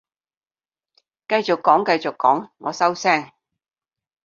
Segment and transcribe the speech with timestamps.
[1.27, 3.29] 繼續講繼續講，我收聲